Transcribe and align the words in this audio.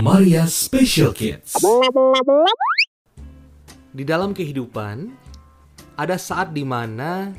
Maria 0.00 0.48
Special 0.48 1.12
Kids. 1.12 1.52
Di 3.92 4.04
dalam 4.08 4.32
kehidupan, 4.32 5.12
ada 6.00 6.16
saat 6.16 6.56
di 6.56 6.64
mana 6.64 7.36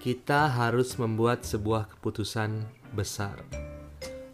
kita 0.00 0.48
harus 0.48 0.96
membuat 0.96 1.44
sebuah 1.44 1.92
keputusan 1.92 2.64
besar 2.96 3.44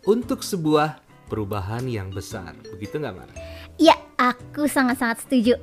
untuk 0.07 0.47
sebuah 0.47 1.03
perubahan 1.27 1.83
yang 1.91 2.15
besar. 2.15 2.55
Begitu 2.71 3.03
nggak, 3.03 3.15
Mar? 3.19 3.31
Ya, 3.83 3.99
aku 4.15 4.71
sangat-sangat 4.71 5.27
setuju. 5.27 5.59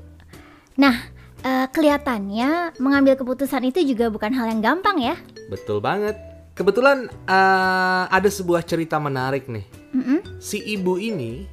Nah, 0.75 0.99
eh, 1.47 1.71
kelihatannya 1.71 2.75
mengambil 2.83 3.15
keputusan 3.15 3.71
itu 3.71 3.87
juga 3.87 4.11
bukan 4.11 4.35
hal 4.35 4.51
yang 4.51 4.59
gampang 4.59 4.99
ya. 4.99 5.15
Betul 5.47 5.79
banget. 5.79 6.32
Kebetulan 6.53 7.09
eh, 7.09 8.03
ada 8.07 8.29
sebuah 8.29 8.61
cerita 8.61 9.01
menarik 9.01 9.49
nih. 9.49 9.65
Mm-mm. 9.93 10.37
Si 10.37 10.61
ibu 10.61 11.01
ini 11.01 11.49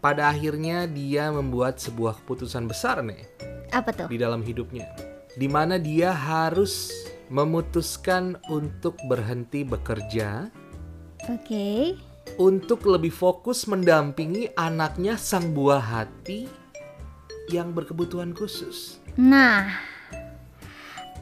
pada 0.00 0.32
akhirnya 0.32 0.88
dia 0.88 1.28
membuat 1.28 1.76
sebuah 1.76 2.22
keputusan 2.22 2.70
besar 2.70 3.02
nih 3.02 3.20
Apa 3.74 3.90
tuh? 3.92 4.08
di 4.08 4.16
dalam 4.16 4.40
hidupnya. 4.40 4.88
Di 5.36 5.48
mana 5.52 5.76
dia 5.76 6.10
harus 6.16 6.88
memutuskan 7.28 8.40
untuk 8.48 8.96
berhenti 9.04 9.68
bekerja 9.68 10.48
Oke. 11.28 11.92
untuk 12.40 12.88
lebih 12.88 13.12
fokus 13.12 13.68
mendampingi 13.68 14.48
anaknya 14.56 15.20
sang 15.20 15.52
buah 15.52 15.82
hati 15.82 16.48
yang 17.52 17.76
berkebutuhan 17.76 18.32
khusus. 18.32 18.96
Nah, 19.20 19.76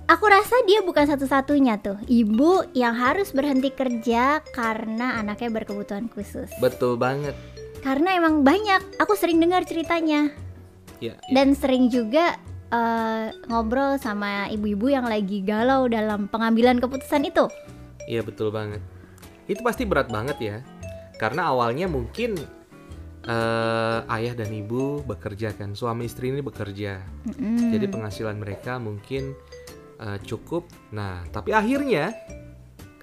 aku 0.07 0.25
rasa 0.31 0.55
dia 0.67 0.81
bukan 0.87 1.07
satu-satunya 1.07 1.83
tuh 1.83 1.99
ibu 2.07 2.63
yang 2.73 2.95
harus 2.95 3.35
berhenti 3.35 3.75
kerja 3.75 4.41
karena 4.55 5.19
anaknya 5.19 5.51
berkebutuhan 5.51 6.07
khusus. 6.11 6.51
Betul 6.63 6.95
banget. 6.99 7.35
Karena 7.83 8.19
emang 8.19 8.43
banyak, 8.43 8.99
aku 8.99 9.15
sering 9.15 9.39
dengar 9.39 9.63
ceritanya 9.63 10.35
Ya, 10.99 11.13
ya. 11.13 11.15
dan 11.31 11.53
sering 11.53 11.93
juga 11.93 12.35
eh, 12.73 13.27
ngobrol 13.47 14.01
sama 14.01 14.49
ibu-ibu 14.51 14.91
yang 14.91 15.07
lagi 15.07 15.45
galau 15.45 15.87
dalam 15.87 16.27
pengambilan 16.27 16.83
keputusan 16.83 17.29
itu. 17.29 17.47
Iya 18.07 18.23
betul 18.23 18.51
banget. 18.55 18.83
Itu 19.47 19.63
pasti 19.63 19.87
berat 19.87 20.11
banget 20.11 20.39
ya. 20.41 20.57
Karena 21.21 21.53
awalnya 21.53 21.87
mungkin 21.87 22.35
eh, 23.27 23.99
ayah 24.19 24.35
dan 24.35 24.51
ibu 24.51 25.05
bekerja 25.07 25.55
kan, 25.55 25.77
suami 25.79 26.09
istri 26.11 26.33
ini 26.35 26.43
bekerja. 26.43 27.03
Mm-mm. 27.29 27.71
Jadi 27.77 27.87
penghasilan 27.87 28.35
mereka 28.41 28.81
mungkin 28.83 29.37
eh, 30.01 30.19
cukup. 30.25 30.69
Nah, 30.93 31.25
tapi 31.33 31.53
akhirnya 31.53 32.13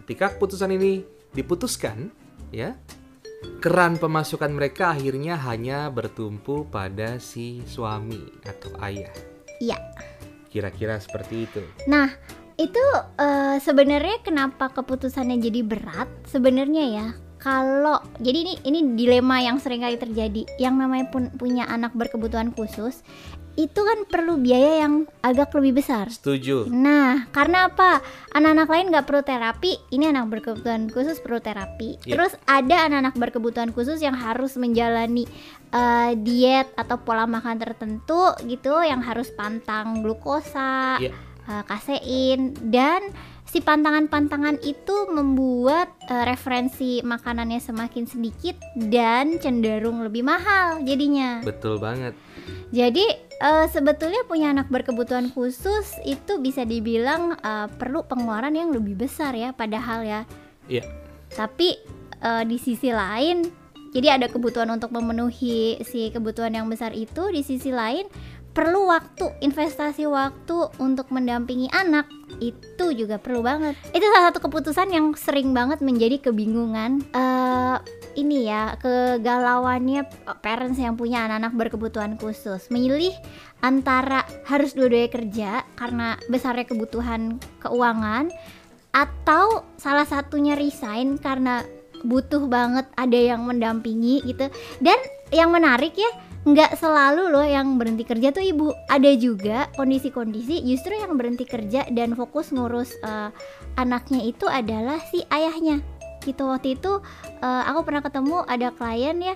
ketika 0.03 0.35
keputusan 0.35 0.73
ini 0.75 1.03
diputuskan, 1.33 2.11
ya, 2.53 2.77
keran 3.59 3.95
pemasukan 3.99 4.51
mereka 4.51 4.93
akhirnya 4.93 5.39
hanya 5.39 5.87
bertumpu 5.89 6.67
pada 6.67 7.17
si 7.19 7.63
suami 7.65 8.21
atau 8.43 8.71
ayah. 8.83 9.11
Iya. 9.59 9.77
Kira-kira 10.51 11.01
seperti 11.01 11.49
itu. 11.49 11.63
Nah, 11.89 12.13
itu 12.59 12.85
eh, 13.17 13.57
sebenarnya 13.57 14.21
kenapa 14.21 14.69
keputusannya 14.69 15.41
jadi 15.41 15.65
berat? 15.65 16.09
Sebenarnya 16.29 16.83
ya, 16.85 17.07
kalau 17.43 17.99
jadi 18.23 18.39
ini 18.47 18.53
ini 18.63 18.79
dilema 18.95 19.43
yang 19.43 19.59
sering 19.59 19.83
kali 19.83 19.99
terjadi. 19.99 20.47
Yang 20.55 20.75
namanya 20.79 21.05
pun 21.11 21.27
punya 21.35 21.67
anak 21.67 21.91
berkebutuhan 21.91 22.55
khusus, 22.55 23.03
itu 23.53 23.81
kan 23.83 24.07
perlu 24.09 24.39
biaya 24.39 24.87
yang 24.87 25.05
agak 25.19 25.53
lebih 25.59 25.83
besar. 25.83 26.07
Setuju. 26.09 26.71
Nah, 26.71 27.29
karena 27.35 27.69
apa? 27.69 28.01
Anak-anak 28.33 28.67
lain 28.71 28.85
nggak 28.89 29.05
perlu 29.05 29.21
terapi, 29.21 29.75
ini 29.91 30.09
anak 30.09 30.31
berkebutuhan 30.31 30.89
khusus 30.89 31.19
perlu 31.19 31.43
terapi. 31.43 32.01
Iya. 32.07 32.15
Terus 32.15 32.33
ada 32.47 32.89
anak-anak 32.89 33.13
berkebutuhan 33.19 33.69
khusus 33.75 33.99
yang 33.99 34.15
harus 34.15 34.55
menjalani 34.55 35.27
eh, 35.69 36.11
diet 36.17 36.71
atau 36.79 36.97
pola 36.97 37.27
makan 37.27 37.59
tertentu 37.59 38.33
gitu, 38.47 38.81
yang 38.81 39.03
harus 39.03 39.29
pantang 39.35 40.01
glukosa, 40.01 40.97
Iya. 40.97 41.13
Eh, 41.49 41.63
kasein, 41.67 42.53
dan 42.71 43.01
si 43.53 43.61
pantangan-pantangan 43.61 44.57
itu 44.65 45.13
membuat 45.13 45.93
eh, 46.09 46.25
referensi 46.25 47.05
makanannya 47.05 47.61
semakin 47.61 48.09
sedikit 48.09 48.57
dan 48.89 49.37
cenderung 49.37 50.01
lebih 50.01 50.25
mahal 50.25 50.81
jadinya. 50.81 51.45
Betul 51.45 51.77
banget. 51.77 52.17
Jadi 52.73 53.05
eh, 53.37 53.65
sebetulnya 53.69 54.25
punya 54.25 54.49
anak 54.49 54.73
berkebutuhan 54.73 55.29
khusus 55.29 55.93
itu 56.01 56.41
bisa 56.41 56.65
dibilang 56.65 57.37
eh, 57.37 57.69
perlu 57.77 58.01
pengeluaran 58.09 58.57
yang 58.57 58.73
lebih 58.73 58.97
besar 58.97 59.37
ya 59.37 59.53
padahal 59.53 60.01
ya. 60.01 60.21
Iya. 60.65 60.83
Tapi 61.29 61.77
eh, 62.25 62.43
di 62.49 62.57
sisi 62.57 62.89
lain 62.89 63.45
jadi 63.93 64.17
ada 64.17 64.25
kebutuhan 64.25 64.73
untuk 64.73 64.89
memenuhi 64.89 65.77
si 65.85 66.09
kebutuhan 66.09 66.57
yang 66.57 66.65
besar 66.65 66.97
itu 66.97 67.29
di 67.29 67.45
sisi 67.45 67.69
lain 67.69 68.09
perlu 68.53 68.85
waktu 68.85 69.33
investasi 69.41 70.05
waktu 70.05 70.69
untuk 70.77 71.09
mendampingi 71.09 71.73
anak 71.73 72.05
itu 72.37 72.93
juga 72.93 73.17
perlu 73.17 73.41
banget. 73.41 73.73
Itu 73.91 74.05
salah 74.13 74.29
satu 74.29 74.45
keputusan 74.45 74.93
yang 74.93 75.17
sering 75.17 75.51
banget 75.57 75.81
menjadi 75.81 76.29
kebingungan. 76.29 77.01
Eh 77.13 77.77
ini 78.13 78.45
ya 78.45 78.77
kegalauannya 78.77 80.05
parents 80.45 80.77
yang 80.77 80.93
punya 80.93 81.25
anak-anak 81.25 81.53
berkebutuhan 81.57 82.13
khusus. 82.21 82.69
Memilih 82.69 83.13
antara 83.65 84.21
harus 84.45 84.77
dua-duanya 84.77 85.09
kerja 85.09 85.51
karena 85.73 86.21
besarnya 86.29 86.69
kebutuhan 86.69 87.41
keuangan 87.57 88.29
atau 88.93 89.65
salah 89.81 90.05
satunya 90.05 90.53
resign 90.53 91.17
karena 91.17 91.65
butuh 92.05 92.45
banget 92.45 92.85
ada 92.93 93.17
yang 93.17 93.49
mendampingi 93.49 94.21
gitu. 94.29 94.45
Dan 94.77 94.99
yang 95.33 95.49
menarik 95.49 95.97
ya 95.97 96.11
nggak 96.43 96.75
selalu 96.75 97.31
loh 97.31 97.43
yang 97.47 97.79
berhenti 97.79 98.03
kerja 98.03 98.35
tuh 98.35 98.43
ibu. 98.43 98.75
Ada 98.91 99.15
juga 99.15 99.71
kondisi-kondisi 99.79 100.63
justru 100.67 100.99
yang 100.99 101.15
berhenti 101.15 101.47
kerja 101.47 101.87
dan 101.91 102.15
fokus 102.19 102.51
ngurus 102.51 102.91
eh, 103.03 103.29
anaknya 103.79 104.21
itu 104.27 104.45
adalah 104.47 104.99
si 105.07 105.23
ayahnya. 105.31 105.79
Gitu 106.23 106.43
waktu 106.43 106.75
itu 106.75 106.99
eh, 107.39 107.63
aku 107.67 107.87
pernah 107.87 108.03
ketemu 108.03 108.43
ada 108.43 108.69
klien 108.75 109.17
ya. 109.23 109.35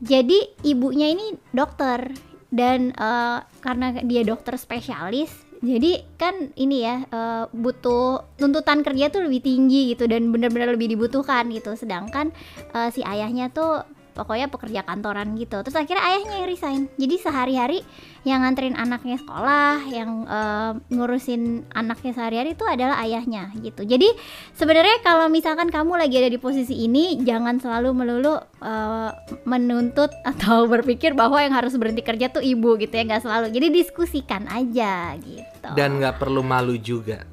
Jadi 0.00 0.60
ibunya 0.64 1.12
ini 1.12 1.36
dokter 1.52 2.12
dan 2.48 2.96
eh, 2.96 3.38
karena 3.60 4.00
dia 4.04 4.24
dokter 4.24 4.56
spesialis 4.56 5.46
jadi 5.64 6.04
kan 6.20 6.52
ini 6.54 6.84
ya 6.84 7.04
eh, 7.08 7.44
butuh 7.52 8.36
tuntutan 8.36 8.84
kerja 8.84 9.08
tuh 9.08 9.24
lebih 9.24 9.40
tinggi 9.40 9.96
gitu 9.96 10.04
dan 10.04 10.28
benar-benar 10.28 10.76
lebih 10.76 10.92
dibutuhkan 10.92 11.48
gitu. 11.48 11.72
Sedangkan 11.74 12.32
eh, 12.76 12.88
si 12.92 13.00
ayahnya 13.00 13.48
tuh 13.48 13.82
pokoknya 14.16 14.48
pekerja 14.48 14.80
kantoran 14.80 15.36
gitu. 15.36 15.60
Terus 15.60 15.76
akhirnya 15.76 16.00
ayahnya 16.00 16.34
yang 16.40 16.48
resign. 16.48 16.80
Jadi 16.96 17.14
sehari-hari 17.20 17.78
yang 18.24 18.40
nganterin 18.42 18.72
anaknya 18.74 19.20
sekolah 19.20 19.84
yang 19.92 20.24
eh, 20.24 20.72
ngurusin 20.90 21.68
anaknya 21.76 22.16
sehari-hari 22.16 22.56
itu 22.56 22.64
adalah 22.64 22.96
ayahnya 23.04 23.52
gitu. 23.60 23.84
Jadi 23.84 24.08
sebenarnya 24.56 25.04
kalau 25.04 25.28
misalkan 25.28 25.68
kamu 25.68 26.00
lagi 26.00 26.16
ada 26.16 26.32
di 26.32 26.40
posisi 26.40 26.88
ini 26.88 27.20
jangan 27.20 27.60
selalu 27.60 27.92
melulu 27.92 28.40
eh, 28.64 29.10
menuntut 29.44 30.10
atau 30.24 30.64
berpikir 30.72 31.12
bahwa 31.12 31.36
yang 31.44 31.52
harus 31.52 31.76
berhenti 31.76 32.00
kerja 32.00 32.32
tuh 32.32 32.40
ibu 32.40 32.80
gitu 32.80 32.96
ya. 32.96 33.04
Nggak 33.04 33.28
selalu. 33.28 33.46
Jadi 33.52 33.66
diskusikan 33.68 34.48
aja 34.48 35.12
gitu. 35.20 35.70
Dan 35.76 36.00
nggak 36.00 36.16
perlu 36.16 36.40
malu 36.40 36.80
juga. 36.80 37.28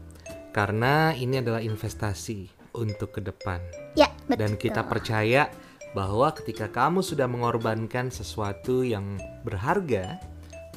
Karena 0.53 1.09
ini 1.17 1.41
adalah 1.41 1.65
investasi 1.65 2.63
untuk 2.77 3.17
ke 3.17 3.21
depan. 3.21 3.61
ya 3.94 4.09
betul 4.25 4.41
Dan 4.41 4.51
kita 4.57 4.81
percaya 4.85 5.50
bahwa 5.94 6.34
ketika 6.34 6.66
kamu 6.68 7.02
sudah 7.02 7.26
mengorbankan 7.26 8.09
sesuatu 8.09 8.81
yang 8.81 9.16
berharga, 9.42 10.18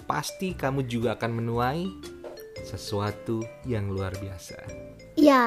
pasti 0.05 0.53
kamu 0.53 0.85
juga 0.85 1.17
akan 1.17 1.33
menuai 1.35 1.85
sesuatu 2.63 3.45
yang 3.65 3.89
luar 3.89 4.13
biasa. 4.17 4.57
Ya, 5.17 5.45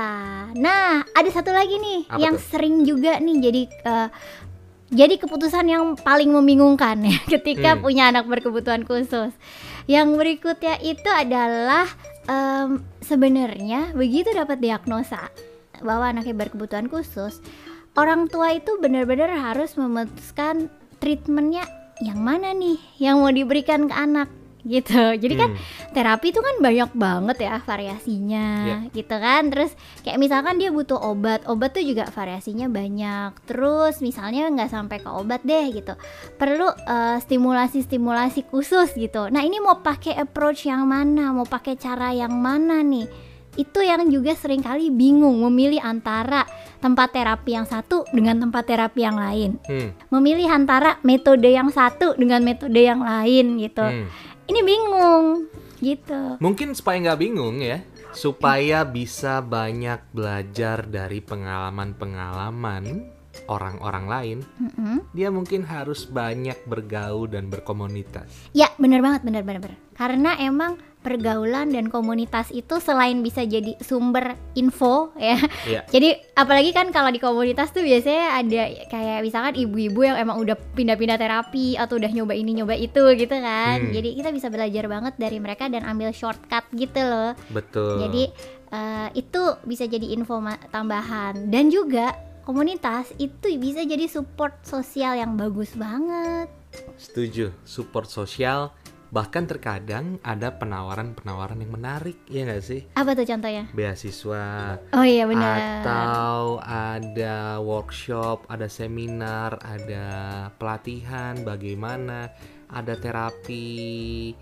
nah 0.57 1.05
ada 1.07 1.29
satu 1.29 1.53
lagi 1.53 1.77
nih 1.77 1.99
Apa 2.09 2.17
yang 2.17 2.35
tuh? 2.35 2.45
sering 2.49 2.75
juga 2.83 3.21
nih 3.21 3.35
jadi 3.37 3.61
eh, 3.69 4.09
jadi 4.89 5.21
keputusan 5.21 5.65
yang 5.69 5.83
paling 5.95 6.33
membingungkan 6.33 6.97
ya 7.05 7.17
ketika 7.37 7.77
Hmm. 7.77 7.85
punya 7.85 8.09
anak 8.09 8.25
berkebutuhan 8.25 8.81
khusus. 8.83 9.29
Yang 9.85 10.07
berikutnya 10.17 10.81
itu 10.81 11.05
adalah 11.05 11.85
em, 12.25 12.81
sebenarnya 12.99 13.93
begitu 13.93 14.33
dapat 14.33 14.57
diagnosa 14.57 15.29
bahwa 15.79 16.09
anaknya 16.09 16.33
berkebutuhan 16.35 16.85
khusus, 16.85 17.41
orang 17.95 18.27
tua 18.27 18.53
itu 18.53 18.77
benar-benar 18.77 19.31
harus 19.31 19.73
memutuskan 19.73 20.67
treatmentnya 20.97 21.65
yang 21.99 22.19
mana 22.19 22.51
nih 22.51 22.79
yang 22.97 23.19
mau 23.19 23.29
diberikan 23.29 23.87
ke 23.87 23.95
anak 23.95 24.29
gitu. 24.59 25.15
Jadi 25.15 25.35
kan 25.35 25.55
Hmm, 25.55 25.59
terapi 25.95 26.31
itu 26.31 26.39
kan 26.39 26.59
banyak 26.59 26.91
banget 26.91 27.37
ya 27.41 27.55
variasinya 27.59 28.47
Iya. 28.67 28.77
gitu 28.91 29.15
kan. 29.15 29.47
Terus 29.47 29.71
kayak 30.03 30.19
misalkan 30.19 30.59
dia 30.59 30.67
butuh 30.67 30.99
obat 30.99 31.47
obat 31.47 31.71
tuh 31.71 31.83
juga 31.83 32.03
variasinya 32.07 32.67
banyak. 32.67 33.39
Terus 33.47 34.03
misalnya 34.03 34.51
nggak 34.51 34.67
sampai 34.67 34.99
ke 34.99 35.07
obat 35.07 35.43
deh 35.43 35.71
gitu. 35.71 35.95
Perlu 36.35 36.67
eh, 36.75 37.17
stimulasi-stimulasi 37.19 38.51
khusus 38.51 38.95
gitu. 38.95 39.31
Nah 39.31 39.43
ini 39.43 39.59
mau 39.59 39.79
pakai 39.79 40.19
approach 40.19 40.67
yang 40.67 40.83
mana 40.83 41.31
mau 41.31 41.47
pakai 41.47 41.79
cara 41.79 42.11
yang 42.11 42.35
mana 42.35 42.83
nih 42.83 43.07
itu 43.57 43.79
yang 43.81 44.05
juga 44.11 44.37
sering 44.37 44.61
kali 44.61 44.93
bingung 44.93 45.41
memilih 45.49 45.81
antara 45.81 46.45
tempat 46.79 47.11
terapi 47.11 47.57
yang 47.57 47.67
satu 47.67 48.05
dengan 48.13 48.37
tempat 48.37 48.63
terapi 48.67 49.01
yang 49.01 49.17
lain. 49.17 49.57
Hmm. 49.65 49.89
Memilih 50.13 50.47
antara 50.51 51.01
metode 51.01 51.49
yang 51.49 51.73
satu 51.73 52.13
dengan 52.15 52.45
metode 52.45 52.77
yang 52.77 53.01
lain 53.01 53.57
gitu. 53.57 53.83
hmm. 53.83 54.07
Ini 54.49 54.59
bingung 54.65 55.25
gitu. 55.79 56.37
Mungkin 56.39 56.75
supaya 56.75 56.99
nggak 56.99 57.19
bingung 57.19 57.61
ya, 57.63 57.83
supaya 58.11 58.83
bisa 58.83 59.39
banyak 59.39 60.01
belajar 60.11 60.85
dari 60.87 61.23
pengalaman-pengalaman 61.23 63.15
orang-orang 63.47 64.05
lain, 64.05 64.37
Mm-mm. 64.59 64.97
dia 65.15 65.29
mungkin 65.31 65.63
harus 65.65 66.05
banyak 66.05 66.57
bergaul 66.67 67.29
dan 67.29 67.47
berkomunitas. 67.47 68.27
Ya, 68.51 68.69
bener 68.75 68.99
banget, 68.99 69.21
bener 69.25 69.41
bener 69.45 69.61
bener. 69.63 69.77
Karena 69.95 70.35
emang 70.37 70.77
pergaulan 70.99 71.71
dan 71.71 71.87
komunitas 71.87 72.51
itu 72.51 72.77
selain 72.83 73.23
bisa 73.23 73.47
jadi 73.47 73.79
sumber 73.79 74.35
info 74.53 75.15
ya. 75.15 75.39
Iya. 75.63 75.81
Jadi 75.87 76.09
apalagi 76.35 76.75
kan 76.75 76.91
kalau 76.91 77.07
di 77.07 77.23
komunitas 77.23 77.71
tuh 77.71 77.83
biasanya 77.87 78.41
ada 78.43 78.61
kayak 78.91 79.19
misalkan 79.23 79.55
ibu-ibu 79.55 80.03
yang 80.03 80.19
emang 80.19 80.43
udah 80.43 80.59
pindah-pindah 80.75 81.15
terapi 81.15 81.79
atau 81.79 81.95
udah 81.95 82.11
nyoba 82.11 82.35
ini 82.35 82.59
nyoba 82.59 82.75
itu 82.75 83.03
gitu 83.15 83.35
kan. 83.39 83.79
Hmm. 83.79 83.93
Jadi 83.95 84.19
kita 84.19 84.29
bisa 84.35 84.51
belajar 84.51 84.85
banget 84.91 85.13
dari 85.15 85.39
mereka 85.39 85.71
dan 85.71 85.87
ambil 85.87 86.11
shortcut 86.11 86.67
gitu 86.75 86.99
loh. 86.99 87.31
Betul. 87.47 88.03
Jadi 88.03 88.23
eh, 88.75 89.07
itu 89.15 89.41
bisa 89.63 89.87
jadi 89.87 90.11
info 90.11 90.43
tambahan 90.67 91.47
dan 91.47 91.71
juga 91.71 92.11
komunitas 92.43 93.13
itu 93.21 93.55
bisa 93.61 93.85
jadi 93.85 94.09
support 94.09 94.57
sosial 94.65 95.15
yang 95.15 95.37
bagus 95.37 95.77
banget. 95.77 96.49
Setuju, 96.97 97.53
support 97.65 98.09
sosial 98.09 98.73
bahkan 99.09 99.43
terkadang 99.43 100.21
ada 100.21 100.53
penawaran-penawaran 100.53 101.57
yang 101.57 101.73
menarik, 101.73 102.17
ya 102.25 102.45
nggak 102.45 102.61
sih? 102.61 102.81
Apa 102.93 103.13
tuh 103.13 103.25
contohnya? 103.25 103.65
Beasiswa 103.71 104.45
Oh 104.93 105.01
iya 105.01 105.25
benar. 105.25 105.81
atau 105.81 106.61
ada 106.61 107.57
workshop, 107.59 108.45
ada 108.45 108.65
seminar, 108.65 109.57
ada 109.59 110.05
pelatihan 110.55 111.41
bagaimana, 111.41 112.29
ada 112.69 112.93
terapi, 112.93 114.37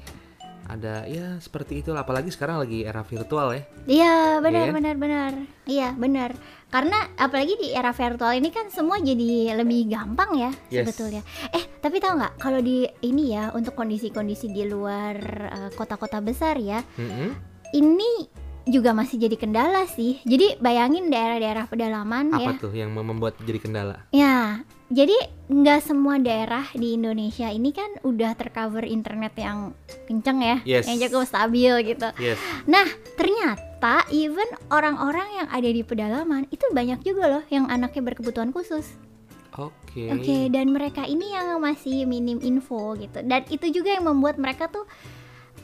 ada 0.68 1.08
ya 1.08 1.40
seperti 1.40 1.80
itu. 1.80 1.96
Apalagi 1.96 2.28
sekarang 2.28 2.60
lagi 2.60 2.84
era 2.84 3.02
virtual 3.02 3.56
ya. 3.56 3.64
Iya 3.88 4.16
benar 4.40 4.60
Iya 4.60 4.68
kan? 4.68 4.76
benar 4.76 4.96
benar. 4.98 5.32
Iya 5.64 5.90
benar. 5.96 6.32
Karena 6.68 7.00
apalagi 7.16 7.56
di 7.56 7.72
era 7.72 7.96
virtual 7.96 8.36
ini 8.36 8.52
kan 8.52 8.68
semua 8.68 9.00
jadi 9.00 9.56
lebih 9.56 9.88
gampang 9.88 10.36
ya 10.36 10.52
Yes. 10.68 10.84
sebetulnya. 10.84 11.24
Eh 11.56 11.64
tapi 11.80 11.98
tahu 11.98 12.18
nggak 12.18 12.34
kalau 12.38 12.60
di 12.60 12.86
ini 13.02 13.34
ya 13.34 13.50
untuk 13.52 13.74
kondisi-kondisi 13.74 14.50
di 14.50 14.64
luar 14.66 15.16
eh, 15.48 15.70
kota-kota 15.74 16.20
besar 16.20 16.58
ya 16.58 16.82
Mm-mm. 16.96 17.36
ini 17.74 18.28
juga 18.68 18.92
masih 18.92 19.16
jadi 19.16 19.40
kendala 19.40 19.88
sih. 19.88 20.20
Jadi 20.28 20.60
bayangin 20.60 21.08
daerah-daerah 21.08 21.72
pedalaman 21.72 22.36
ya. 22.36 22.52
Apa 22.52 22.60
tuh 22.60 22.76
yang 22.76 22.92
membuat 22.92 23.40
jadi 23.40 23.64
kendala? 23.64 24.04
Ya, 24.12 24.60
jadi 24.92 25.16
nggak 25.48 25.88
semua 25.88 26.20
daerah 26.20 26.68
di 26.76 27.00
Indonesia 27.00 27.48
ini 27.48 27.72
kan 27.72 27.88
udah 28.04 28.36
tercover 28.36 28.84
internet 28.84 29.40
yang 29.40 29.72
kenceng 30.04 30.44
ya, 30.44 30.58
Yes. 30.68 30.84
yang 30.92 31.00
cukup 31.00 31.24
stabil 31.24 31.72
gitu. 31.88 32.12
Yes. 32.20 32.36
Nah, 32.68 32.84
ternyata 33.16 34.04
even 34.12 34.48
orang-orang 34.68 35.28
yang 35.40 35.48
ada 35.48 35.70
di 35.72 35.88
pedalaman 35.88 36.44
itu 36.52 36.68
banyak 36.68 37.00
juga 37.08 37.40
loh 37.40 37.44
yang 37.48 37.72
anaknya 37.72 38.04
berkebutuhan 38.04 38.52
khusus. 38.52 39.00
Oke. 39.56 40.12
Oke, 40.12 40.38
dan 40.48 40.70
mereka 40.70 41.04
ini 41.04 41.32
yang 41.32 41.58
masih 41.58 42.04
minim 42.04 42.38
info 42.40 42.94
gitu. 42.94 43.22
Dan 43.22 43.48
itu 43.48 43.72
juga 43.72 43.96
yang 43.96 44.06
membuat 44.06 44.36
mereka 44.36 44.68
tuh 44.68 44.86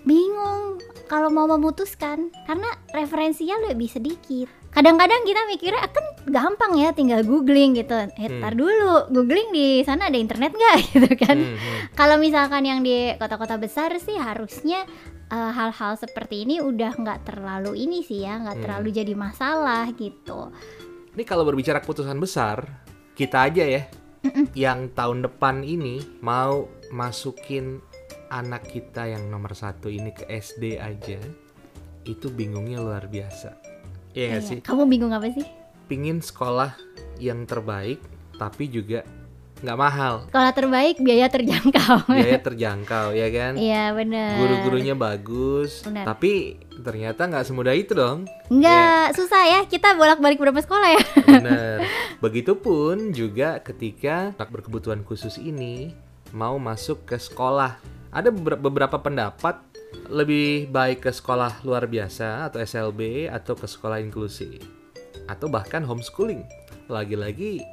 bingung 0.03 0.79
kalau 1.05 1.29
mau 1.29 1.47
memutuskan 1.47 2.27
karena 2.43 2.65
referensinya 2.91 3.55
lebih 3.65 3.87
sedikit. 3.87 4.49
Kadang-kadang 4.73 5.21
kita 5.21 5.45
mikirnya 5.45 5.85
kan 5.85 6.01
gampang 6.25 6.73
ya 6.75 6.89
tinggal 6.91 7.21
googling 7.21 7.77
gitu. 7.77 7.93
Eh, 7.93 8.09
Hmm. 8.25 8.41
tar 8.41 8.57
dulu, 8.57 9.05
googling 9.13 9.53
di 9.53 9.85
sana 9.85 10.09
ada 10.09 10.17
internet 10.17 10.51
nggak 10.51 10.75
gitu 10.91 11.09
kan. 11.15 11.37
Hmm, 11.37 11.53
hmm. 11.53 11.79
Kalau 11.93 12.17
misalkan 12.17 12.65
yang 12.65 12.81
di 12.81 13.13
kota-kota 13.15 13.55
besar 13.55 13.93
sih 13.97 14.17
harusnya 14.17 14.83
eh, 15.29 15.51
hal-hal 15.53 15.93
seperti 15.95 16.43
ini 16.43 16.57
udah 16.57 16.93
nggak 16.93 17.19
terlalu 17.23 17.77
ini 17.79 18.01
sih 18.01 18.21
ya, 18.21 18.37
nggak 18.37 18.57
Hmm. 18.59 18.63
terlalu 18.65 18.87
jadi 18.91 19.13
masalah 19.13 19.85
gitu. 19.93 20.49
Ini 21.13 21.23
kalau 21.23 21.45
berbicara 21.45 21.77
keputusan 21.77 22.17
besar, 22.17 22.65
kita 23.13 23.49
aja 23.49 23.63
ya 23.65 23.83
yang 24.55 24.89
tahun 24.95 25.27
depan 25.27 25.61
ini 25.61 25.99
mau 26.23 26.65
masukin 26.89 27.83
anak 28.31 28.65
kita 28.65 29.05
yang 29.05 29.29
nomor 29.29 29.53
satu 29.53 29.91
ini 29.91 30.09
ke 30.09 30.25
SD 30.25 30.79
aja, 30.81 31.19
itu 32.07 32.27
bingungnya 32.31 32.81
luar 32.81 33.05
biasa. 33.05 33.53
Iya 34.15 34.25
nggak 34.33 34.41
Iya. 34.41 34.49
sih? 34.49 34.59
Kamu 34.65 34.89
bingung 34.89 35.13
apa 35.13 35.29
sih? 35.29 35.45
Pingin 35.85 36.17
sekolah 36.17 36.73
yang 37.21 37.45
terbaik, 37.45 38.01
tapi 38.39 38.71
juga 38.71 39.05
nggak 39.63 39.79
mahal, 39.79 40.27
Sekolah 40.27 40.51
terbaik 40.51 40.99
biaya 40.99 41.31
terjangkau. 41.31 42.03
biaya 42.11 42.35
terjangkau 42.37 43.15
ya 43.15 43.31
kan? 43.31 43.55
Iya 43.55 43.95
bener. 43.95 44.35
Guru-gurunya 44.35 44.91
bagus, 44.91 45.87
Benar. 45.87 46.03
tapi 46.03 46.59
ternyata 46.75 47.25
nggak 47.25 47.47
semudah 47.47 47.71
itu 47.71 47.95
dong. 47.95 48.27
Nggak 48.51 49.15
susah 49.15 49.43
ya 49.47 49.61
kita 49.63 49.95
bolak-balik 49.95 50.35
berapa 50.35 50.59
sekolah 50.59 50.89
ya? 50.91 51.03
Benar. 51.23 51.77
Begitupun 52.19 53.11
juga 53.11 53.59
ketika 53.59 54.35
anak 54.35 54.51
berkebutuhan 54.51 54.99
khusus 55.01 55.39
ini 55.39 55.95
mau 56.31 56.59
masuk 56.59 57.07
ke 57.07 57.15
sekolah. 57.15 57.79
Ada 58.11 58.29
beber- 58.29 58.59
beberapa 58.59 58.99
pendapat 58.99 59.63
lebih 60.05 60.67
baik 60.67 61.05
ke 61.05 61.11
sekolah 61.11 61.63
luar 61.63 61.87
biasa 61.87 62.45
atau 62.45 62.59
SLB 62.59 63.31
atau 63.31 63.55
ke 63.55 63.63
sekolah 63.63 64.03
inklusi 64.03 64.59
atau 65.25 65.47
bahkan 65.47 65.81
homeschooling. 65.81 66.43
Lagi-lagi 66.85 67.63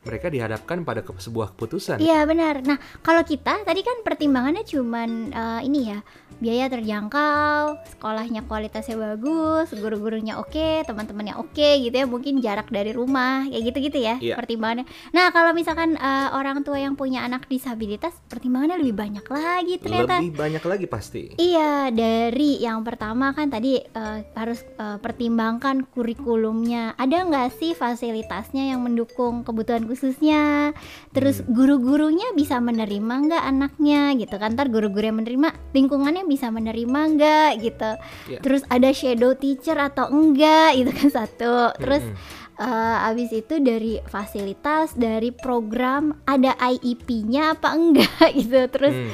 mereka 0.00 0.26
dihadapkan 0.26 0.80
pada 0.80 1.00
ke- 1.00 1.12
sebuah 1.12 1.52
keputusan. 1.52 2.00
Iya 2.00 2.24
benar. 2.24 2.64
Nah 2.64 2.76
kalau 3.00 3.20
kita 3.20 3.60
tadi 3.62 3.80
kan 3.80 4.00
pertimbangannya 4.00 4.64
cuman 4.64 5.10
eh, 5.30 5.60
ini 5.64 5.92
ya 5.92 6.00
biaya 6.40 6.72
terjangkau, 6.72 7.60
sekolahnya 7.90 8.48
kualitasnya 8.48 8.96
bagus, 8.96 9.68
guru-gurunya 9.70 10.40
oke, 10.40 10.88
teman-temannya 10.88 11.36
oke 11.36 11.68
gitu 11.78 11.92
ya. 11.92 12.08
Mungkin 12.08 12.40
jarak 12.40 12.68
dari 12.68 12.90
rumah 12.90 13.44
kayak 13.44 13.64
gitu-gitu 13.66 13.98
ya 14.00 14.16
Iya. 14.16 14.40
pertimbangannya. 14.40 14.88
Nah 15.12 15.28
kalau 15.30 15.52
misalkan 15.52 15.94
eh, 15.94 16.28
orang 16.32 16.64
tua 16.64 16.80
yang 16.80 16.96
punya 16.96 17.20
anak 17.20 17.44
disabilitas, 17.44 18.16
pertimbangannya 18.24 18.80
lebih 18.80 18.96
banyak 18.96 19.26
lagi 19.26 19.74
ternyata. 19.76 20.24
Lebih 20.24 20.32
banyak 20.32 20.64
lagi 20.64 20.86
pasti. 20.88 21.22
Iya, 21.36 21.92
dari 21.92 22.56
yang 22.56 22.80
pertama 22.80 23.36
kan 23.36 23.52
tadi 23.52 23.76
eh, 23.76 24.18
harus 24.32 24.64
eh, 24.64 24.96
pertimbangkan 24.96 25.84
kurikulumnya. 25.86 26.96
Ada 26.96 27.28
nggak 27.28 27.48
sih 27.52 27.72
fasilitasnya 27.72 28.72
yang 28.72 28.80
mendukung 28.80 29.44
kebutuhan 29.44 29.89
khususnya? 29.90 30.70
Terus 31.10 31.42
guru-gurunya 31.44 32.30
bisa 32.32 32.62
menerima 32.62 33.26
nggak 33.26 33.42
anaknya 33.42 34.14
gitu 34.14 34.38
kan? 34.38 34.54
Ntar 34.54 34.70
guru-guru 34.70 35.10
yang 35.10 35.18
menerima 35.18 35.74
lingkungannya 35.74 36.22
bisa 36.24 36.48
menerima 36.48 37.00
nggak 37.18 37.50
gitu. 37.58 37.90
Iya. 38.30 38.38
Terus 38.38 38.62
ada 38.70 38.94
shadow 38.94 39.34
teacher 39.34 39.74
atau 39.74 40.06
enggak 40.08 40.78
itu 40.78 40.90
kan 40.94 41.10
satu. 41.10 41.74
Terus 41.74 42.06
Mm-mm. 42.06 42.62
eh, 42.62 43.08
abis 43.10 43.30
itu 43.34 43.58
dari 43.58 43.98
fasilitas, 44.06 44.94
dari 44.94 45.34
program 45.34 46.14
ada 46.22 46.54
IEP-nya 46.54 47.58
apa 47.58 47.74
enggak 47.74 48.30
gitu. 48.38 48.70
Terus 48.70 48.94
Hmm. 48.94 49.10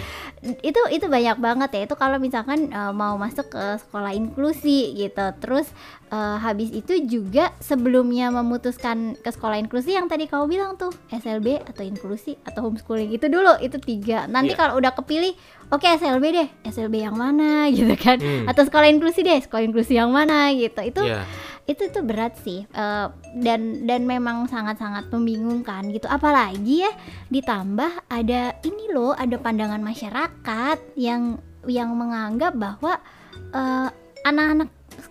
Itu 0.61 0.81
itu 0.91 1.07
banyak 1.07 1.37
banget 1.37 1.71
ya 1.71 1.81
itu 1.83 1.95
kalau 1.95 2.17
misalkan 2.17 2.69
eh, 2.69 2.93
mau 2.93 3.15
masuk 3.15 3.49
ke 3.49 3.65
sekolah 3.79 4.13
inklusi 4.13 4.79
gitu 4.95 5.21
terus 5.37 5.67
eh, 6.07 6.37
habis 6.39 6.71
itu 6.71 6.93
juga 7.03 7.51
sebelumnya 7.59 8.31
memutuskan 8.31 8.97
ke 9.17 9.29
sekolah 9.29 9.59
inklusi 9.59 9.93
yang 9.93 10.07
tadi 10.07 10.25
kamu 10.25 10.47
bilang 10.49 10.75
tuh 10.75 10.91
SLB 11.09 11.65
atau 11.65 11.83
inklusi 11.83 12.39
atau 12.43 12.65
homeschooling 12.65 13.11
itu 13.11 13.27
dulu 13.27 13.59
itu 13.59 13.77
tiga 13.79 14.25
nanti 14.27 14.47
Iya. 14.49 14.59
kalau 14.59 14.77
udah 14.77 14.93
kepilih 14.93 15.35
oke 15.69 15.85
SLB 15.85 16.25
deh 16.29 16.49
SLB 16.65 16.95
yang 17.01 17.15
mana 17.15 17.67
gitu 17.75 17.93
kan 17.95 18.17
Hmm. 18.17 18.47
atau 18.47 18.63
sekolah 18.63 18.89
inklusi 18.89 19.21
deh 19.21 19.39
sekolah 19.39 19.65
inklusi 19.65 19.95
yang 19.95 20.11
mana 20.11 20.51
gitu 20.51 20.81
itu 20.81 21.03
Ya. 21.03 21.27
Itu 21.67 21.91
tuh 21.91 22.07
berat 22.07 22.39
sih 22.41 22.63
eh, 22.63 23.07
dan 23.43 23.87
dan 23.87 24.07
memang 24.07 24.47
sangat-sangat 24.47 25.11
membingungkan 25.11 25.91
gitu. 25.91 26.07
Apalagi 26.07 26.87
ya 26.87 26.93
ditambah 27.31 28.07
ada 28.07 28.55
ini 28.63 28.91
loh 28.95 29.13
ada 29.19 29.35
pandangan 29.39 29.83
masyarakat 29.83 30.79
yang 30.95 31.43
yang 31.67 31.91
menganggap 31.99 32.55
bahwa 32.55 33.03
eh, 33.51 33.89
anak-anak 34.23 34.71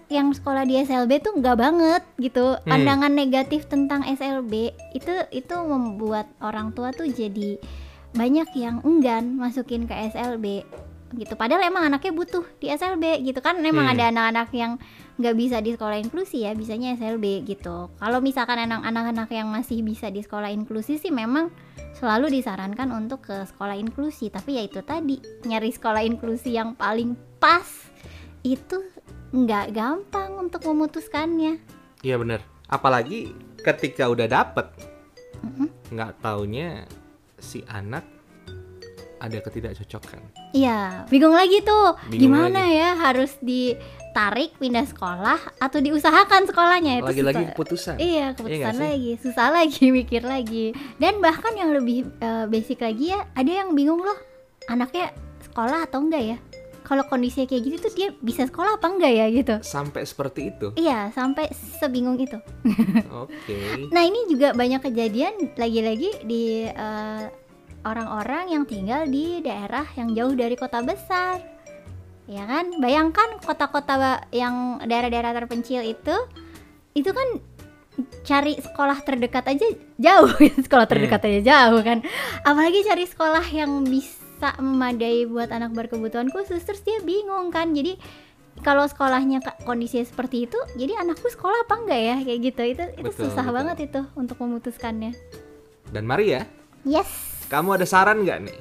yang 0.09 0.33
sekolah 0.33 0.65
di 0.65 0.81
SLB 0.81 1.21
tuh 1.21 1.37
nggak 1.37 1.57
banget 1.59 2.01
gitu. 2.17 2.55
Hmm. 2.55 2.65
pandangan 2.65 3.13
negatif 3.13 3.67
tentang 3.67 4.07
SLB 4.07 4.73
itu 4.95 5.13
itu 5.35 5.55
membuat 5.59 6.31
orang 6.39 6.71
tua 6.71 6.95
tuh 6.95 7.11
jadi 7.11 7.59
banyak 8.15 8.47
yang 8.55 8.79
enggan 8.87 9.35
masukin 9.35 9.83
ke 9.85 9.93
SLB 10.15 10.63
gitu 11.13 11.37
padahal 11.37 11.61
emang 11.61 11.85
anaknya 11.85 12.11
butuh 12.11 12.41
di 12.57 12.67
SLB 12.67 13.21
gitu 13.21 13.37
kan 13.39 13.61
emang 13.61 13.85
Hmm. 13.85 13.93
ada 13.93 14.09
anak-anak 14.09 14.49
yang 14.51 14.81
nggak 15.15 15.35
bisa 15.37 15.61
di 15.61 15.71
sekolah 15.71 16.01
inklusi 16.01 16.43
ya 16.43 16.51
bisanya 16.51 16.97
SLB 16.97 17.45
gitu 17.45 17.93
kalau 18.01 18.19
misalkan 18.19 18.57
anak- 18.57 18.83
anak-anak 18.83 19.29
yang 19.29 19.47
masih 19.47 19.85
bisa 19.85 20.09
di 20.09 20.19
sekolah 20.19 20.49
inklusi 20.49 20.97
sih 20.97 21.13
memang 21.13 21.53
selalu 21.95 22.33
disarankan 22.33 22.91
untuk 22.91 23.23
ke 23.23 23.45
sekolah 23.45 23.77
inklusi 23.77 24.27
tapi 24.27 24.57
ya 24.57 24.65
itu 24.65 24.81
tadi 24.81 25.15
nyari 25.45 25.71
sekolah 25.71 26.03
inklusi 26.03 26.51
yang 26.51 26.73
paling 26.73 27.13
pas 27.37 27.63
itu 28.41 28.81
nggak 29.31 29.73
gampang 29.73 30.37
untuk 30.37 30.63
memutuskannya. 30.63 31.59
Iya 32.01 32.15
bener. 32.15 32.39
Apalagi 32.65 33.33
ketika 33.59 34.07
udah 34.07 34.29
dapet, 34.29 34.69
nggak 35.91 36.21
taunya 36.21 36.85
si 37.35 37.65
anak 37.67 38.05
ada 39.19 39.37
ketidakcocokan. 39.39 40.21
Iya, 40.51 41.07
bingung 41.07 41.35
lagi 41.35 41.63
tuh. 41.63 41.95
Bingung 42.07 42.51
Gimana 42.51 42.67
ya 42.67 42.95
harus 42.99 43.35
ditarik 43.39 44.55
pindah 44.59 44.85
sekolah 44.87 45.39
atau 45.59 45.79
diusahakan 45.79 46.47
sekolahnya 46.49 47.03
itu 47.03 47.09
Lagi-lagi 47.11 47.43
keputusan. 47.55 47.95
Iya, 47.99 48.35
nggak 48.35 48.37
keputusan 48.39 48.73
sih? 48.75 48.83
lagi, 48.83 49.11
susah 49.21 49.47
lagi 49.51 49.83
mikir 50.03 50.21
lagi. 50.23 50.65
Dan 50.99 51.19
bahkan 51.23 51.55
yang 51.55 51.71
lebih 51.71 52.07
eh, 52.19 52.45
basic 52.47 52.83
lagi 52.83 53.15
ya, 53.15 53.23
ada 53.35 53.51
yang 53.51 53.71
bingung 53.73 54.03
loh, 54.03 54.19
anaknya 54.67 55.11
sekolah 55.43 55.87
atau 55.87 56.03
enggak 56.03 56.23
ya? 56.35 56.37
Kalau 56.85 57.01
kondisinya 57.09 57.49
kayak 57.49 57.63
gitu 57.65 57.77
tuh 57.81 57.93
dia 57.97 58.13
bisa 58.21 58.45
sekolah 58.45 58.77
apa 58.77 58.85
enggak 58.85 59.09
ya 59.09 59.25
gitu? 59.33 59.55
Sampai 59.65 60.05
seperti 60.05 60.53
itu. 60.53 60.69
Iya, 60.77 61.09
sampai 61.17 61.49
sebingung 61.81 62.21
itu. 62.21 62.37
Oke. 63.25 63.89
Nah 63.89 64.05
ini 64.05 64.29
juga 64.29 64.53
banyak 64.53 64.85
kejadian 64.85 65.57
lagi-lagi 65.57 66.21
di 66.29 66.69
eh, 66.69 67.25
orang-orang 67.85 68.49
yang 68.49 68.63
tinggal 68.65 69.05
di 69.05 69.39
daerah 69.45 69.85
yang 69.93 70.11
jauh 70.17 70.33
dari 70.33 70.57
kota 70.57 70.81
besar, 70.81 71.39
ya 72.25 72.43
kan? 72.49 72.73
Bayangkan 72.81 73.37
kota-kota 73.45 74.25
yang 74.33 74.81
daerah-daerah 74.81 75.31
terpencil 75.37 75.85
itu, 75.85 76.15
itu 76.97 77.13
kan 77.13 77.39
cari 78.25 78.59
sekolah 78.59 78.99
terdekat 79.05 79.45
aja 79.47 79.65
jauh, 80.01 80.27
sekolah 80.65 80.89
terdekat 80.89 81.21
aja 81.29 81.41
jauh 81.45 81.79
kan? 81.85 82.01
Apalagi 82.41 82.81
cari 82.83 83.05
sekolah 83.05 83.45
yang 83.53 83.85
bisa 83.85 84.57
memadai 84.57 85.29
buat 85.29 85.53
anak 85.53 85.71
berkebutuhan 85.77 86.33
khusus, 86.33 86.65
terus 86.65 86.81
dia 86.81 86.99
bingung 87.05 87.53
kan? 87.53 87.71
Jadi 87.71 87.95
kalau 88.65 88.87
sekolahnya 88.87 89.45
kondisinya 89.67 90.07
seperti 90.07 90.49
itu, 90.49 90.57
jadi 90.79 91.05
anakku 91.05 91.27
sekolah 91.29 91.69
apa 91.69 91.75
enggak 91.85 92.01
ya 92.01 92.15
kayak 92.25 92.39
gitu? 92.49 92.61
Itu 92.65 92.83
itu 92.97 93.09
Betul, 93.13 93.21
susah 93.29 93.45
betul. 93.45 93.55
banget 93.61 93.77
itu 93.93 94.01
untuk 94.17 94.37
memutuskannya. 94.41 95.11
Dan 95.91 96.09
Maria, 96.09 96.49
Yes, 96.85 97.34
kamu 97.47 97.81
ada 97.81 97.85
saran 97.85 98.23
nggak 98.25 98.41
nih? 98.45 98.59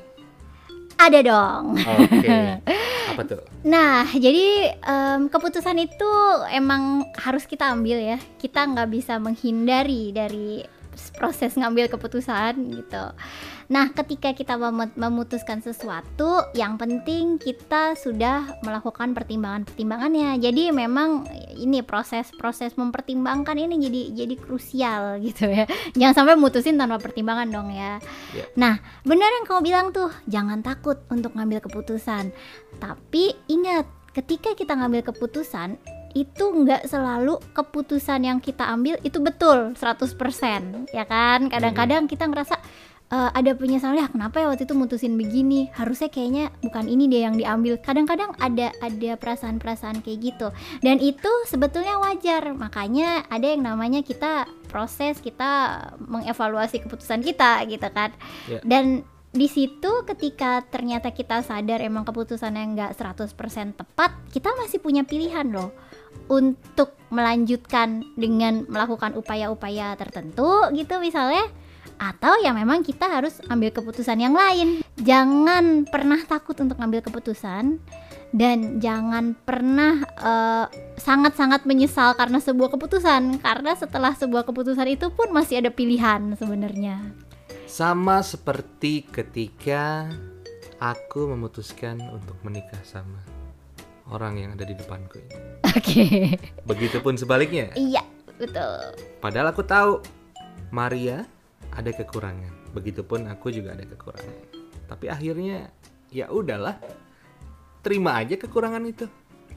ada 0.98 1.20
dong. 1.20 1.64
Oke. 1.78 2.38
Apa 3.14 3.22
tuh? 3.28 3.42
Nah, 3.66 4.08
jadi 4.10 4.74
em, 4.80 5.28
keputusan 5.28 5.76
itu 5.78 6.10
emang 6.50 7.04
harus 7.18 7.44
kita 7.44 7.70
ambil 7.74 8.00
ya. 8.00 8.18
Kita 8.40 8.64
nggak 8.64 8.88
bisa 8.90 9.20
menghindari 9.20 10.10
dari 10.10 10.64
proses 11.14 11.54
ngambil 11.58 11.90
keputusan 11.90 12.58
gitu. 12.74 13.04
Nah, 13.72 13.90
ketika 13.96 14.36
kita 14.36 14.60
mem- 14.60 14.92
memutuskan 14.96 15.64
sesuatu, 15.64 16.44
yang 16.52 16.76
penting 16.76 17.40
kita 17.40 17.96
sudah 17.96 18.60
melakukan 18.60 19.16
pertimbangan-pertimbangannya. 19.16 20.36
Jadi 20.36 20.68
memang 20.68 21.24
ini 21.56 21.80
proses-proses 21.80 22.76
mempertimbangkan 22.76 23.56
ini 23.56 23.80
jadi 23.80 24.02
jadi 24.24 24.34
krusial 24.36 25.02
gitu 25.26 25.48
ya. 25.48 25.64
Jangan 25.96 26.14
sampai 26.24 26.36
mutusin 26.36 26.76
tanpa 26.76 27.00
pertimbangan 27.00 27.48
dong 27.48 27.72
ya. 27.72 27.96
Ya. 28.36 28.44
Nah, 28.58 28.74
benar 29.06 29.30
yang 29.40 29.44
kamu 29.48 29.60
bilang 29.64 29.86
tuh, 29.96 30.12
jangan 30.28 30.60
takut 30.60 31.00
untuk 31.08 31.32
ngambil 31.32 31.64
keputusan. 31.64 32.34
Tapi 32.76 33.32
ingat, 33.48 33.88
ketika 34.12 34.52
kita 34.52 34.76
ngambil 34.76 35.08
keputusan, 35.08 35.80
itu 36.14 36.44
nggak 36.46 36.86
selalu 36.86 37.42
keputusan 37.52 38.22
yang 38.22 38.38
kita 38.38 38.64
ambil 38.70 38.96
itu 39.02 39.18
betul 39.18 39.74
100% 39.74 40.94
ya 40.94 41.04
kan? 41.04 41.50
Kadang-kadang 41.50 42.06
kita 42.06 42.30
ngerasa 42.30 42.56
"Eh, 43.12 43.30
ada 43.36 43.52
penyesalan 43.52 44.00
ya 44.00 44.08
kenapa 44.08 44.40
ya 44.40 44.48
waktu 44.48 44.64
itu 44.64 44.74
mutusin 44.74 45.14
begini? 45.14 45.68
Harusnya 45.76 46.08
kayaknya 46.08 46.48
bukan 46.64 46.88
ini 46.88 47.04
deh 47.06 47.22
yang 47.22 47.36
diambil. 47.36 47.76
Kadang-kadang 47.78 48.32
ada 48.40 48.72
ada 48.80 49.10
perasaan-perasaan 49.20 50.00
kayak 50.00 50.18
gitu. 50.24 50.48
Dan 50.80 50.98
itu 50.98 51.30
sebetulnya 51.44 52.00
wajar. 52.00 52.56
Makanya 52.56 53.28
ada 53.28 53.44
yang 53.44 53.62
namanya 53.62 54.00
kita 54.00 54.48
proses 54.72 55.20
kita 55.20 55.78
mengevaluasi 56.00 56.80
keputusan 56.82 57.20
kita 57.20 57.62
gitu 57.68 57.86
kan? 57.92 58.10
Ya. 58.48 58.58
dan 58.64 59.04
di 59.34 59.50
situ 59.50 60.06
ketika 60.06 60.62
ternyata 60.62 61.10
kita 61.10 61.42
sadar 61.42 61.82
emang 61.82 62.06
keputusan 62.06 62.54
yang 62.54 62.78
nggak 62.78 62.94
100% 62.94 63.74
tepat 63.74 64.14
kita 64.30 64.54
masih 64.54 64.78
punya 64.78 65.02
pilihan 65.02 65.50
loh 65.50 65.74
untuk 66.28 66.96
melanjutkan 67.14 68.02
dengan 68.18 68.66
melakukan 68.66 69.14
upaya-upaya 69.14 69.94
tertentu 69.94 70.68
gitu 70.74 70.98
misalnya. 70.98 71.46
Atau 71.94 72.34
ya 72.42 72.50
memang 72.50 72.82
kita 72.82 73.06
harus 73.06 73.38
ambil 73.46 73.70
keputusan 73.70 74.18
yang 74.18 74.34
lain. 74.34 74.82
Jangan 74.98 75.86
pernah 75.86 76.18
takut 76.26 76.58
untuk 76.58 76.74
ambil 76.82 77.00
keputusan. 77.00 77.78
Dan 78.34 78.82
jangan 78.82 79.38
pernah 79.46 80.02
eh, 80.02 80.66
sangat-sangat 80.98 81.70
menyesal 81.70 82.18
karena 82.18 82.42
sebuah 82.42 82.74
keputusan. 82.74 83.38
Karena 83.38 83.78
setelah 83.78 84.10
sebuah 84.18 84.42
keputusan 84.42 84.90
itu 84.90 85.06
pun 85.14 85.30
masih 85.30 85.62
ada 85.62 85.70
pilihan 85.70 86.34
sebenarnya. 86.34 87.14
Sama 87.70 88.26
seperti 88.26 89.06
ketika 89.06 90.10
aku 90.82 91.30
memutuskan 91.30 92.02
untuk 92.10 92.34
menikah 92.42 92.82
sama 92.82 93.43
orang 94.10 94.36
yang 94.36 94.50
ada 94.56 94.64
di 94.68 94.74
depanku 94.76 95.20
ini. 95.20 95.36
oke 95.64 96.06
Begitupun 96.68 97.16
sebaliknya. 97.16 97.72
iya 97.76 98.04
betul 98.36 98.92
Padahal 99.22 99.54
aku 99.54 99.64
tahu 99.64 100.04
Maria 100.74 101.24
ada 101.70 101.90
kekurangan. 101.90 102.74
Begitupun 102.74 103.30
aku 103.30 103.54
juga 103.54 103.74
ada 103.78 103.86
kekurangan. 103.86 104.36
Tapi 104.90 105.06
akhirnya 105.10 105.70
ya 106.10 106.30
udahlah. 106.30 106.78
Terima 107.84 108.16
aja 108.16 108.34
kekurangan 108.34 108.82
itu. 108.84 109.06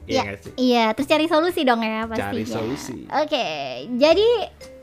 Iya 0.08 0.22
Iya. 0.24 0.50
Iya, 0.56 0.84
terus 0.96 1.08
cari 1.08 1.26
solusi 1.28 1.68
dong 1.68 1.84
ya 1.84 2.08
pastinya. 2.08 2.32
Cari 2.32 2.44
solusi. 2.48 2.98
Oke, 3.12 3.46
jadi 4.00 4.28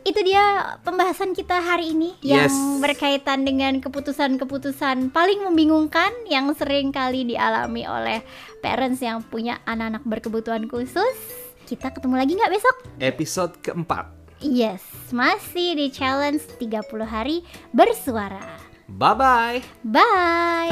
itu 0.06 0.22
dia 0.22 0.78
pembahasan 0.86 1.34
kita 1.34 1.58
hari 1.60 1.98
ini 1.98 2.14
yang 2.22 2.46
Yes. 2.46 2.54
berkaitan 2.78 3.42
dengan 3.42 3.82
keputusan-keputusan 3.82 5.10
paling 5.10 5.42
membingungkan 5.42 6.14
yang 6.30 6.54
sering 6.54 6.94
kali 6.94 7.26
dialami 7.26 7.90
oleh 7.90 8.22
parents 8.62 9.02
yang 9.02 9.26
punya 9.26 9.58
anak-anak 9.66 10.06
berkebutuhan 10.06 10.70
khusus. 10.70 11.18
Kita 11.66 11.90
ketemu 11.90 12.22
lagi 12.22 12.38
nggak 12.38 12.54
besok? 12.54 12.76
Episode 13.02 13.58
keempat. 13.66 14.14
Yes, 14.38 14.86
masih 15.10 15.74
di 15.74 15.90
challenge 15.90 16.46
30 16.62 17.10
hari 17.10 17.42
bersuara. 17.74 18.46
Bye-bye. 18.86 19.66
Bye. 19.82 20.70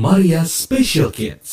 Maria 0.00 0.48
Special 0.48 1.12
Kids. 1.12 1.52